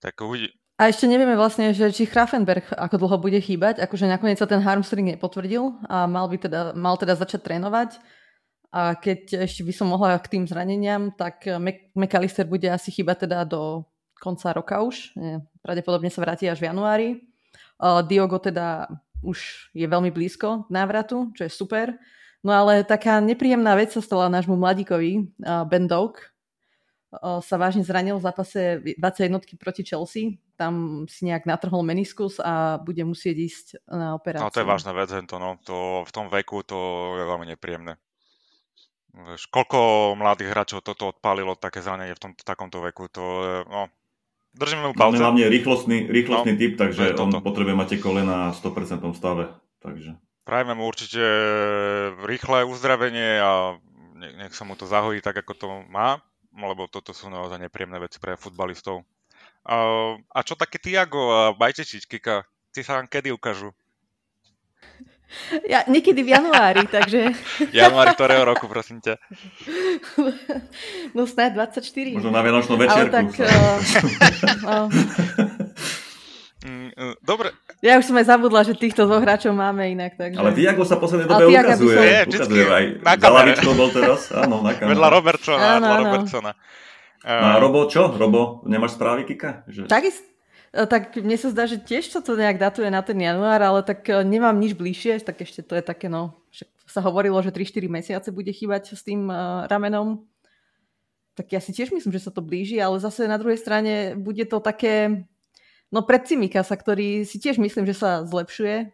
[0.00, 0.50] Tak uvidí.
[0.80, 4.64] A ešte nevieme vlastne, že či Grafenberg ako dlho bude chýbať, akože nakoniec sa ten
[4.64, 8.00] hamstring nepotvrdil a mal by teda, mal teda začať trénovať.
[8.72, 11.44] A keď ešte by som mohla k tým zraneniam, tak
[11.92, 13.84] McAllister bude asi chýbať teda do
[14.20, 15.16] konca roka už.
[15.64, 17.08] Pravdepodobne sa vráti až v januári.
[17.80, 18.92] Diogo teda
[19.24, 21.96] už je veľmi blízko návratu, čo je super.
[22.40, 25.28] No ale taká nepríjemná vec sa stala nášmu mladíkovi,
[25.68, 26.32] Ben Doak.
[27.20, 30.38] Sa vážne zranil v zápase 21 proti Chelsea.
[30.54, 34.46] Tam si nejak natrhol meniskus a bude musieť ísť na operáciu.
[34.46, 35.58] No to je vážna vec, to, no.
[35.64, 36.78] to v tom veku to
[37.18, 37.98] je veľmi nepríjemné.
[39.50, 43.24] Koľko mladých hráčov toto odpálilo, také zranenie v tom, takomto veku, to
[43.66, 43.90] no,
[44.50, 45.22] Držíme mu palce.
[45.22, 49.44] Hlavne rýchlostný, rýchlostný no, typ, takže on potrebuje mať tie kolena v 100% stave.
[49.78, 50.18] Takže.
[50.42, 51.22] Prajme mu určite
[52.26, 53.78] rýchle uzdravenie a
[54.18, 56.18] nech sa mu to zahojí tak, ako to má,
[56.50, 59.06] lebo toto sú naozaj nepríjemné veci pre futbalistov.
[59.64, 59.76] A,
[60.18, 62.44] a čo také Tiago a Bajtečičkika?
[62.74, 63.70] Ty sa vám kedy ukážu?
[65.66, 67.30] Ja, niekedy v januári, takže...
[67.74, 69.14] Januári ktorého roku, prosím ťa?
[71.16, 71.82] No snad 24.
[72.14, 73.10] Možno na Vianočnú večerku.
[73.10, 73.26] Ale tak...
[73.34, 73.46] Uh,
[74.66, 74.86] uh.
[77.24, 77.56] Dobre.
[77.80, 80.20] Ja už som aj zabudla, že týchto dvoch hráčov máme inak.
[80.20, 80.36] Takže...
[80.36, 81.96] Ale Tiago sa poslednej dobe ukazuje.
[81.96, 82.04] Som...
[82.04, 84.28] Je, ukazuje aj na za lavičkou bol teraz.
[84.36, 84.92] Áno, na kamere.
[84.92, 85.80] Vedľa Robertsona.
[85.80, 86.04] Áno, áno.
[86.04, 86.52] Robertsona.
[87.20, 88.12] No a Robo čo?
[88.12, 89.64] Robo, nemáš správy, Kika?
[89.68, 89.88] Že...
[89.88, 90.30] Takisto
[90.70, 94.06] tak mne sa zdá, že tiež sa to nejak datuje na ten január, ale tak
[94.06, 96.38] e, nemám nič bližšie, tak ešte to je také, no,
[96.90, 100.26] sa hovorilo, že 3-4 mesiace bude chýbať s tým uh, ramenom.
[101.38, 104.42] Tak ja si tiež myslím, že sa to blíži, ale zase na druhej strane bude
[104.50, 105.22] to také,
[105.94, 108.90] no pred Cimikasa, ktorý si tiež myslím, že sa zlepšuje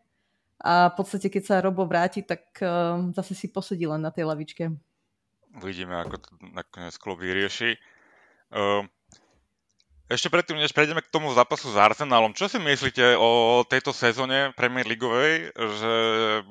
[0.60, 4.28] a v podstate, keď sa Robo vráti, tak uh, zase si posedí len na tej
[4.28, 4.76] lavičke.
[5.56, 7.80] Uvidíme, ako to nakoniec klub vyrieši.
[8.52, 8.84] Uh,
[10.06, 14.54] ešte predtým, než prejdeme k tomu zápasu s Arsenalom, čo si myslíte o tejto sezóne
[14.54, 15.50] Premier Leagueovej?
[15.58, 15.92] Že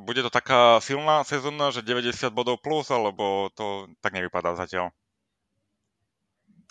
[0.04, 4.91] bude to taká silná sezóna, že 90 bodov plus, alebo to tak nevypadá zatiaľ?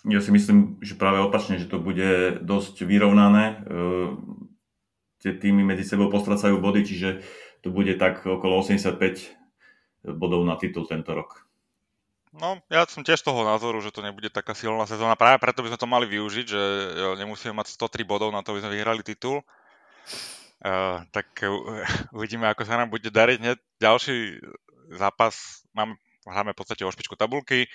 [0.05, 3.65] Ja si myslím, že práve opačne, že to bude dosť vyrovnané.
[3.65, 4.53] Ehm,
[5.25, 7.25] tie týmy medzi sebou postracajú body, čiže
[7.65, 9.01] to bude tak okolo 85
[10.13, 11.44] bodov na titul tento rok.
[12.35, 15.15] No, ja som tiež toho názoru, že to nebude taká silná sezóna.
[15.15, 16.61] Práve preto by sme to mali využiť, že
[17.23, 19.39] nemusíme mať 103 bodov na to, aby sme vyhrali titul.
[20.59, 21.31] Uh, tak
[22.17, 23.37] uvidíme, ako sa nám bude dariť.
[23.39, 24.43] Hneď ďalší
[24.99, 25.95] zápas, máme,
[26.27, 27.71] hráme v podstate o špičku tabulky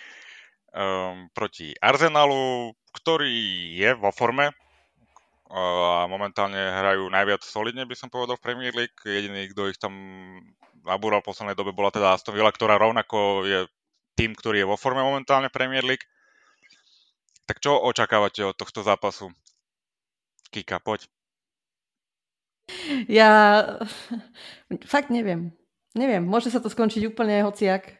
[0.76, 3.32] um, proti Arsenalu, ktorý
[3.80, 9.00] je vo forme uh, a momentálne hrajú najviac solidne, by som povedal, v Premier League.
[9.08, 9.96] Jediný, kto ich tam
[10.84, 13.60] nabúral v poslednej dobe, bola teda Aston Villa, ktorá rovnako je
[14.20, 16.04] tým, ktorý je vo forme momentálne Premier League.
[17.48, 19.32] Tak čo očakávate od tohto zápasu?
[20.52, 21.08] Kika, poď.
[23.08, 23.30] Ja
[24.92, 25.56] fakt neviem.
[25.96, 27.96] Neviem, môže sa to skončiť úplne hociak.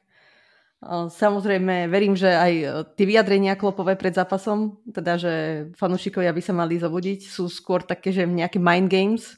[1.11, 2.53] Samozrejme, verím, že aj
[2.97, 5.33] tie vyjadrenia klopové pred zápasom, teda, že
[5.77, 9.37] fanúšikovia by sa mali zobudiť, sú skôr také, že nejaké mind games,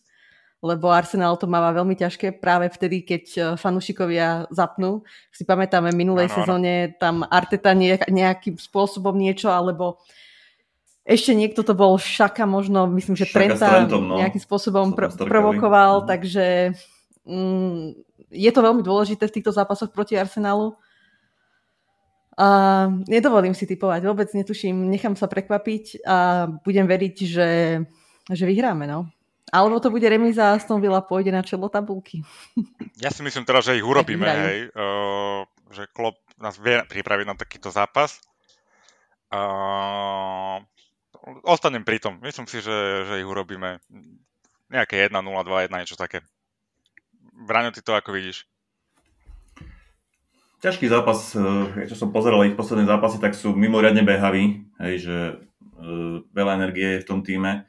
[0.63, 5.03] lebo Arsenal to máva veľmi ťažké práve vtedy, keď e, fanúšikovia zapnú.
[5.35, 6.73] Si pamätáme, minulej ano, sezóne
[7.03, 9.99] tam Arteta nejakým spôsobom niečo, alebo
[11.03, 14.23] ešte niekto to bol Šaka možno, myslím, že Trenta no.
[14.23, 16.07] nejakým spôsobom pr- provokoval, mm.
[16.07, 16.47] takže
[17.27, 17.83] mm,
[18.31, 20.79] je to veľmi dôležité v týchto zápasoch proti Arsenalu.
[22.39, 27.51] A nedovolím si typovať, vôbec netuším, nechám sa prekvapiť a budem veriť, že,
[28.31, 28.87] že vyhráme.
[28.89, 29.11] No.
[29.53, 32.25] Alebo to bude remíza a Aston Villa pôjde na čelo tabulky.
[32.97, 34.59] Ja si myslím teda, že ich urobíme, hej.
[34.73, 38.17] Uh, že Klopp nás vie pripraviť na takýto zápas.
[39.29, 40.65] Uh,
[41.45, 42.17] ostanem pri tom.
[42.25, 43.77] Myslím si, že, že ich urobíme.
[44.73, 46.25] Nejaké 1-0, 2-1, niečo také.
[47.37, 48.49] Braňo, ty to ako vidíš?
[50.63, 55.17] ťažký zápas, eh, čo som pozeral ich posledné zápasy, tak sú mimoriadne behaví, hej, že
[55.83, 57.67] uh, veľa energie je v tom týme.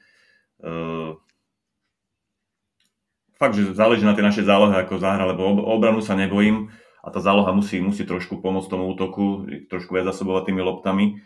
[0.61, 1.17] Uh,
[3.43, 6.71] fakt, že záleží na tej našej zálohe, ako zahra, lebo ob, obranu sa nebojím
[7.03, 11.19] a tá záloha musí, musí trošku pomôcť tomu útoku, trošku viac zasobovať tými loptami.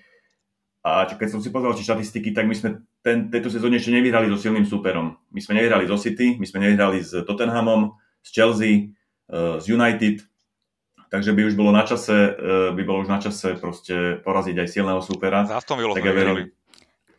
[0.82, 4.26] A keď som si pozrel tie štatistiky, tak my sme ten, tejto sezóne ešte nevyhrali
[4.34, 5.22] so silným súperom.
[5.30, 7.94] My sme nevyhrali zo City, my sme nevyhrali s Tottenhamom,
[8.26, 8.98] s Chelsea,
[9.30, 10.26] uh, s United,
[11.14, 14.68] takže by už bolo na čase, e, by bolo už na čase proste poraziť aj
[14.68, 15.48] silného súpera.
[15.48, 16.52] Za Aston Villa tak ja verím.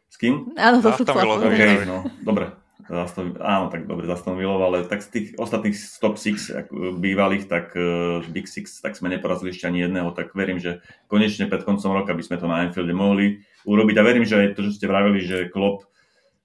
[0.09, 0.53] S kým?
[0.57, 2.53] Áno, to sú okay, no, dobre.
[2.89, 7.77] Zaston, áno, tak dobre, Aston Villa, ale tak z tých ostatných top 6 bývalých, tak
[7.77, 11.93] uh, Big Six, tak sme neporazili ešte ani jedného, tak verím, že konečne pred koncom
[11.93, 14.89] roka by sme to na Anfielde mohli urobiť a verím, že aj to, že ste
[14.89, 15.85] vravili, že Klopp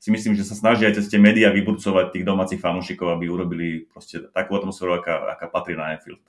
[0.04, 3.88] si myslím, že sa snaží aj cez tie médiá vyburcovať tých domácich fanúšikov, aby urobili
[3.88, 6.20] proste takú atmosféru, aká, aká patrí na Anfield.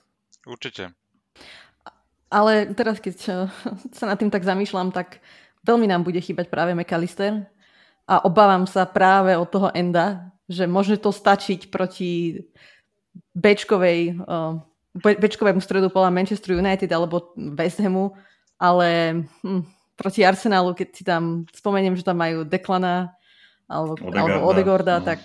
[0.47, 0.95] Určite.
[2.31, 3.15] Ale teraz, keď
[3.91, 5.19] sa nad tým tak zamýšľam, tak
[5.67, 7.51] veľmi nám bude chýbať práve McAllister
[8.05, 12.45] a obávam sa práve od toho Enda, že môže to stačiť proti
[13.33, 14.61] Bčkovej, uh,
[14.95, 18.13] Bčkovému stredu pola Manchester United alebo West Hamu,
[18.61, 19.65] ale hm,
[19.97, 23.11] proti Arsenalu, keď si tam spomeniem, že tam majú Declana
[23.65, 25.05] alebo Odegaarda, alebo Odegaarda no.
[25.05, 25.21] tak,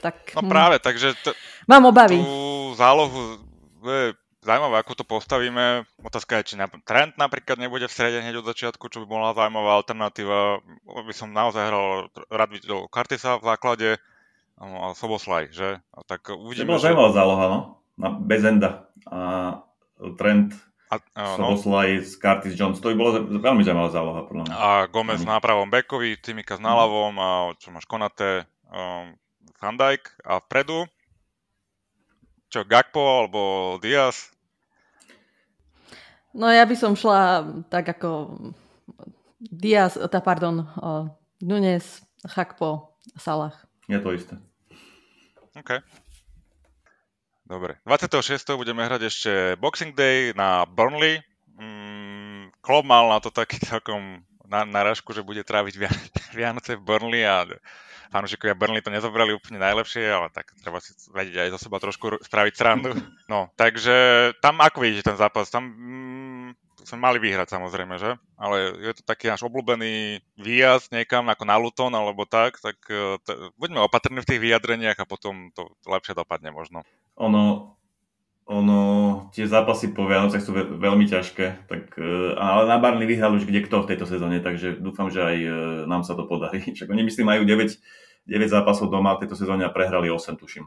[0.00, 0.16] tak...
[0.32, 0.50] No hm.
[0.50, 1.12] práve, takže...
[1.20, 1.36] T-
[1.68, 2.24] mám obavy.
[2.24, 3.36] Tú zálohu
[3.84, 4.16] je
[4.48, 5.84] zaujímavé, ako to postavíme.
[6.00, 6.54] Otázka je, či
[6.88, 10.64] Trend napríklad nebude v strede hneď od začiatku, čo by bola zaujímavá alternatíva.
[10.88, 13.88] By som naozaj hral rád videl Kartisa v základe
[14.56, 15.84] no, a Soboslaj, že?
[15.92, 17.60] A tak uvidíme, to bola zaujímavá záloha, no?
[18.00, 18.88] Na, bez enda.
[19.04, 19.20] A
[20.16, 20.56] Trend
[20.88, 21.52] a, a, no.
[21.52, 24.54] Soboslaj z Curtis Jones, to by bolo veľmi zaujímavá záloha, podľa mňa.
[24.56, 27.30] A Gomez na pravom bekovi, Timika s náľavom a
[27.60, 29.12] čo máš Konate, um,
[29.60, 30.88] Van Dijk a vpredu
[32.48, 33.40] čo, Gakpo alebo
[33.76, 34.32] Diaz?
[36.38, 38.38] No ja by som šla tak ako
[39.38, 41.10] Diaz, tá, pardon, uh,
[41.42, 43.54] Nunes, Chakpo, Salah.
[43.86, 44.34] Je to isté.
[45.58, 45.82] OK.
[47.46, 47.78] Dobre.
[47.86, 48.58] 26.
[48.58, 51.22] budeme hrať ešte Boxing Day na Burnley.
[51.58, 55.74] Mm, Klopp mal na to taký celkom narážku, že bude tráviť
[56.38, 57.46] Vianoce v Burnley a
[58.08, 62.20] fanúšikovia Burnley to nezobrali úplne najlepšie, ale tak treba si vedieť aj za seba trošku
[62.24, 62.92] spraviť srandu.
[63.28, 65.52] No, takže tam ako vidíte ten zápas?
[65.52, 66.17] Tam mm,
[66.88, 68.16] sme mali vyhrať samozrejme, že?
[68.40, 73.20] Ale je to taký náš obľúbený výjazd niekam ako na Luton alebo tak, tak e,
[73.20, 76.80] t- buďme opatrní v tých vyjadreniach a potom to lepšie dopadne možno.
[77.20, 77.76] Ono,
[78.48, 78.80] ono,
[79.36, 83.60] tie zápasy po Vianocech sú veľmi ťažké, tak, e, ale na Barney vyhral už kde
[83.68, 85.50] kto v tejto sezóne, takže dúfam, že aj e,
[85.84, 86.64] nám sa to podarí.
[86.74, 87.76] Však oni myslím majú 9,
[88.24, 90.64] 9 zápasov doma v tejto sezóne a prehrali 8, tuším.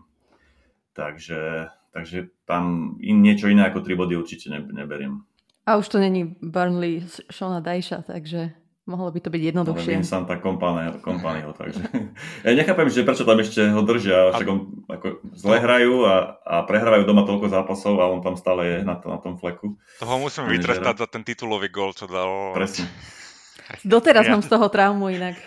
[0.94, 5.26] Takže, takže tam in, niečo iné ako 3 body určite ne, neberiem.
[5.72, 9.94] A už to není Burnley Shona Dajša, takže Mohlo by to byť jednoduchšie.
[10.02, 11.86] Ale Santa Companyho, takže...
[12.46, 16.56] Ja nechápem, že prečo tam ešte ho držia, však on ako zle hrajú a, a
[16.66, 19.78] prehrávajú doma toľko zápasov a on tam stále je na, to, na tom fleku.
[20.02, 22.58] Toho musím vytrestať za ten titulový gol, čo dal.
[22.58, 22.90] Presne.
[23.86, 24.34] Doteraz ja.
[24.34, 25.38] mám z toho traumu inak.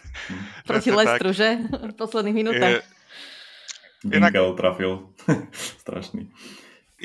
[0.68, 1.60] Proti Lestru, že?
[1.60, 2.80] V posledných minútach.
[2.80, 4.16] Je...
[4.16, 4.32] Inak...
[4.56, 5.04] trafil.
[5.84, 6.32] Strašný.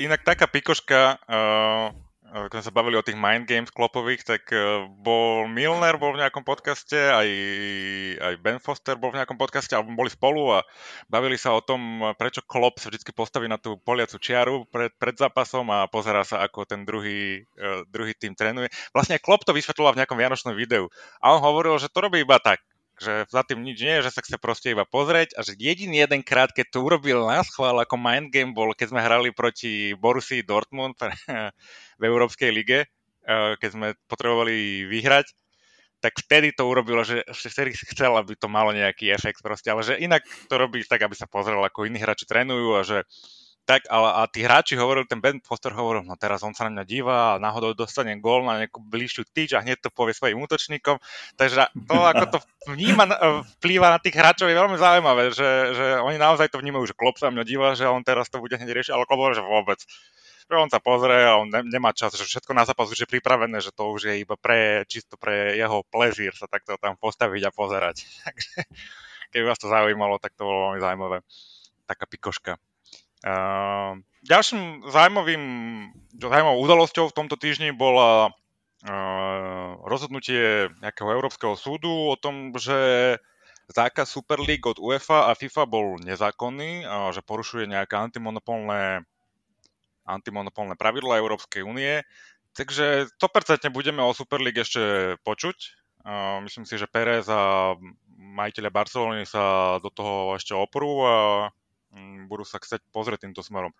[0.00, 2.05] Inak taká pikoška, uh
[2.44, 6.20] keď sme sa bavili o tých mind games klopových, tak e, bol Milner bol v
[6.20, 7.28] nejakom podcaste, aj,
[8.20, 10.60] aj Ben Foster bol v nejakom podcaste, alebo boli spolu a
[11.08, 15.16] bavili sa o tom, prečo Klopp sa vždy postaví na tú poliacu čiaru pred, pred
[15.16, 18.68] zápasom a pozerá sa, ako ten druhý, uh, druhý tým trénuje.
[18.92, 20.92] Vlastne Klopp to vysvetloval v nejakom vianočnom videu
[21.24, 22.60] a on hovoril, že to robí iba tak,
[22.96, 26.24] že za tým nič nie že sa chce proste iba pozrieť a že jediný jeden
[26.24, 30.44] krát, keď to urobil na schvál ako mind game bol, keď sme hrali proti Borussii
[30.44, 30.96] Dortmund
[32.00, 35.32] v Európskej lige, eh, keď sme potrebovali vyhrať
[35.96, 39.96] tak vtedy to urobilo, že vtedy chcel, aby to malo nejaký efekt proste, ale že
[39.96, 43.02] inak to robí tak, aby sa pozrel, ako iní hráči trénujú a že
[43.66, 46.78] tak, ale a tí hráči hovorili, ten Ben Foster hovoril, no teraz on sa na
[46.78, 50.38] mňa díva a náhodou dostane gól na nejakú bližšiu tyč a hneď to povie svojim
[50.38, 51.02] útočníkom.
[51.34, 52.38] Takže to, ako to
[52.70, 53.10] vníma,
[53.58, 57.18] vplýva na tých hráčov je veľmi zaujímavé, že, že oni naozaj to vnímajú, že Klopp
[57.18, 59.82] sa mňa díva, že on teraz to bude hneď riešiť, ale Klopp že vôbec.
[60.46, 63.10] Že on sa pozrie a on ne, nemá čas, že všetko na zápas už je
[63.10, 67.42] pripravené, že to už je iba pre, čisto pre jeho plezír sa takto tam postaviť
[67.42, 68.06] a pozerať.
[68.30, 68.62] Takže
[69.34, 71.18] keby vás to zaujímalo, tak to bolo veľmi zaujímavé.
[71.90, 72.62] Taká pikoška.
[73.24, 73.96] Uh,
[74.28, 75.42] ďalším zaujímavým,
[76.20, 82.76] zaujímavou udalosťou v tomto týždni bola uh, rozhodnutie nejakého Európskeho súdu o tom, že
[83.72, 89.02] zákaz Super League od UEFA a FIFA bol nezákonný, a že porušuje nejaké antimonopolné,
[90.06, 92.04] antimonopolné pravidla Európskej únie.
[92.52, 95.56] Takže 100% budeme o Super League ešte počuť.
[96.06, 97.74] Uh, myslím si, že Pérez a
[98.16, 101.16] majiteľe Barcelony sa do toho ešte oprú a
[102.28, 103.72] budú sa chcieť pozrieť týmto smerom.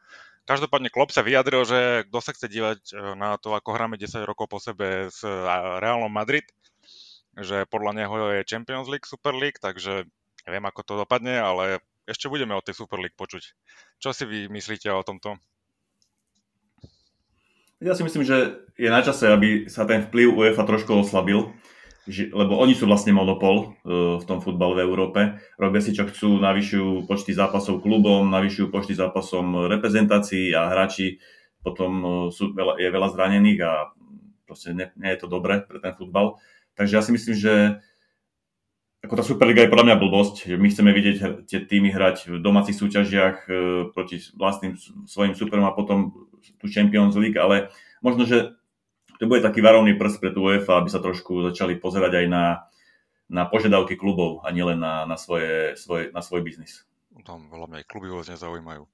[0.48, 4.24] Každopádne Klopp sa vyjadril, že kto sa chce dívať e, na to, ako hráme 10
[4.24, 5.20] rokov po sebe s
[5.83, 6.46] Realom Madrid,
[7.37, 10.09] že podľa neho je Champions League, Super League, takže
[10.48, 13.42] neviem, ako to dopadne, ale ešte budeme o tej Super League počuť.
[13.98, 15.37] Čo si vy myslíte o tomto?
[17.76, 21.52] Ja si myslím, že je na čase, aby sa ten vplyv UEFA trošku oslabil
[22.06, 25.20] lebo oni sú vlastne monopol uh, v tom futbale v Európe.
[25.58, 31.18] Robia si, čo chcú, navyšujú počty zápasov klubom, navyšujú počty zápasom reprezentácií a hráči
[31.66, 33.90] potom uh, sú, veľa, je veľa zranených a
[34.46, 36.38] proste nie, nie je to dobré pre ten futbal.
[36.78, 37.82] Takže ja si myslím, že
[39.02, 42.34] ako tá Superliga je podľa mňa blbosť, že my chceme vidieť tie týmy hrať v
[42.38, 43.54] domácich súťažiach uh,
[43.90, 44.78] proti vlastným
[45.10, 46.14] svojim superom a potom
[46.62, 48.54] tu Champions League, ale možno, že
[49.16, 52.44] to bude taký varovný prst pre tú UEFA, aby sa trošku začali pozerať aj na,
[53.33, 56.85] na požiadavky klubov a nielen na, na, svoje, svoje, na svoj biznis.
[57.24, 58.85] Tam veľa mňa aj kluby vôbec nezaujímajú.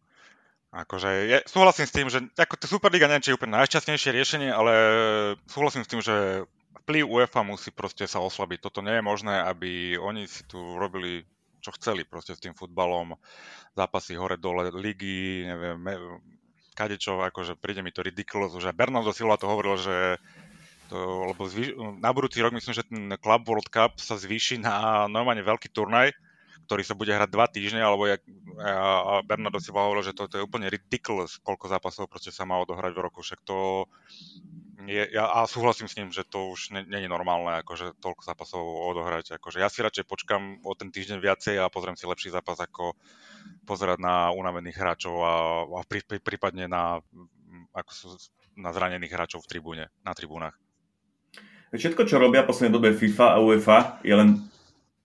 [0.73, 4.73] Akože je, súhlasím s tým, že ako Superliga neviem, či je úplne najšťastnejšie riešenie, ale
[5.45, 6.49] súhlasím s tým, že
[6.87, 8.65] vplyv UEFA musí proste sa oslabiť.
[8.65, 11.29] Toto nie je možné, aby oni si tu robili
[11.63, 13.15] čo chceli proste s tým futbalom,
[13.79, 15.79] zápasy hore-dole, ligy, neviem,
[16.73, 20.17] kadečo, akože príde mi to ridiculous, že Bernardo Silva to hovoril, že
[20.93, 25.09] to, lebo zvýš, na budúci rok myslím, že ten Club World Cup sa zvýši na
[25.09, 26.13] normálne veľký turnaj,
[26.69, 28.21] ktorý sa bude hrať dva týždne, alebo jak,
[28.61, 32.61] a Bernardo Silva hovoril, že to, to je úplne ridiculous, koľko zápasov proste sa má
[32.61, 33.89] odohrať v roku, však to
[34.87, 38.23] je, ja, a súhlasím s ním, že to už nie, nie je normálne, akože toľko
[38.23, 39.37] zápasov odohrať.
[39.37, 42.95] Akože ja si radšej počkam o ten týždeň viacej a pozriem si lepší zápas, ako
[43.67, 45.35] pozerať na unavených hráčov a,
[45.67, 46.99] a prí, prí, prípadne na,
[47.75, 48.07] ako sú,
[48.57, 50.57] na zranených hráčov v tribúne, na tribúnach.
[51.73, 54.45] Všetko, čo robia v poslednej dobe FIFA a UEFA, je len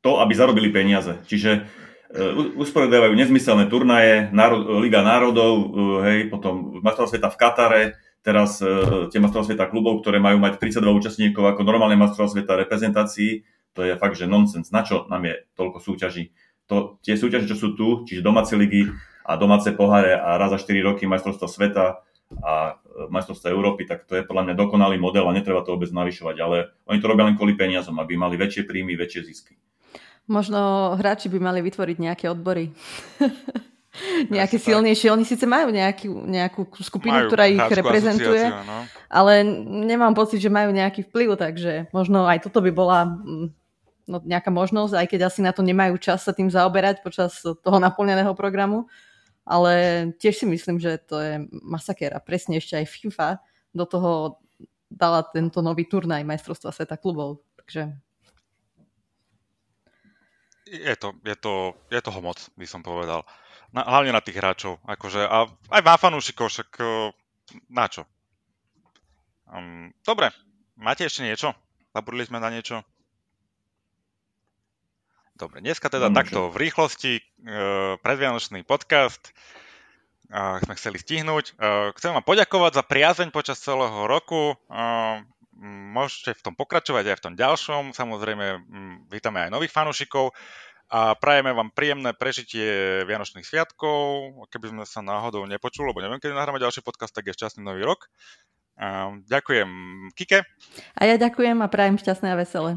[0.03, 1.15] to, aby zarobili peniaze.
[1.23, 5.67] Čiže uh, usporiadajú nezmyselné turnaje, národ, Liga národov, uh,
[6.03, 7.83] hej, potom majstrovstvá sveta v Katare,
[8.27, 12.59] teraz uh, tie majstrovstvá sveta klubov, ktoré majú mať 32 účastníkov ako normálne majstrovstvá sveta
[12.59, 14.73] reprezentácií, to je fakt, že nonsens.
[14.75, 16.35] Na čo nám je toľko súťaží?
[16.67, 18.91] To, tie súťaže, čo sú tu, čiže domáce ligy
[19.23, 22.03] a domáce poháre a raz za 4 roky majstrovstva sveta
[22.43, 25.87] a e, majstrovstva Európy, tak to je podľa mňa dokonalý model a netreba to vôbec
[25.93, 29.53] navyšovať, ale oni to robia len kvôli peniazom, aby mali väčšie príjmy, väčšie zisky.
[30.27, 32.75] Možno hráči by mali vytvoriť nejaké odbory.
[34.35, 35.13] nejaké silnejšie.
[35.13, 38.85] Oni síce majú nejakú, nejakú skupinu, majú, ktorá ich reprezentuje, no.
[39.09, 39.43] ale
[39.87, 43.47] nemám pocit, že majú nejaký vplyv, takže možno aj toto by bola mm,
[44.07, 47.77] no, nejaká možnosť, aj keď asi na to nemajú čas sa tým zaoberať počas toho
[47.77, 48.87] naplneného programu.
[49.47, 49.71] Ale
[50.19, 51.33] tiež si myslím, že to je
[51.63, 53.29] masakér a presne ešte aj FIFA
[53.71, 54.11] do toho
[54.91, 57.43] dala tento nový turnaj majstrovstva sveta klubov.
[57.63, 57.95] Takže
[60.67, 61.53] je to, je to,
[61.91, 63.23] je toho moc, by som povedal
[63.77, 64.81] na, hlavne na tých hráčov.
[64.89, 66.69] Akože, a aj má fanúšikov, však
[67.69, 68.09] na čo?
[69.47, 70.33] Um, dobre,
[70.75, 71.53] máte ešte niečo?
[71.93, 72.81] Zabudli sme na niečo?
[75.37, 79.29] Dobre, dneska teda no, takto v rýchlosti, uh, predvianočný podcast
[80.33, 81.53] uh, sme chceli stihnúť.
[81.55, 84.57] Uh, chcem vám poďakovať za priazeň počas celého roku.
[84.67, 85.21] Uh,
[85.93, 87.93] môžete v tom pokračovať aj v tom ďalšom.
[87.93, 90.33] Samozrejme, um, vítame aj nových fanúšikov
[90.87, 94.31] a prajeme vám príjemné prežitie Vianočných sviatkov.
[94.47, 97.83] Keby sme sa náhodou nepočuli, lebo neviem, kedy nahráme ďalší podcast, tak je šťastný nový
[97.83, 98.07] rok.
[99.27, 99.69] ďakujem
[100.15, 100.47] Kike.
[100.95, 102.71] A ja ďakujem a prajem šťastné a veselé.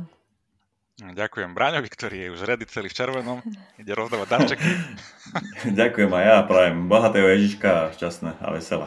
[1.01, 3.39] Ďakujem Bráňovi, ktorý je už ready celý v červenom.
[3.81, 4.69] Ide rozdávať darčeky.
[5.81, 8.87] ďakujem aj ja, prajem bohatého Ježiška a šťastné a veselé.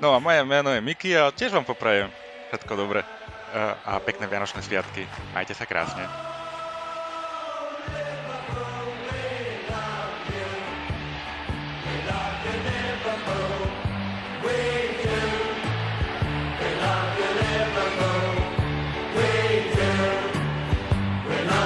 [0.00, 2.08] no a moje meno je Miki a tiež vám poprajem
[2.48, 3.04] všetko dobré.
[3.84, 5.04] a pekné Vianočné sviatky.
[5.34, 6.06] Majte sa krásne.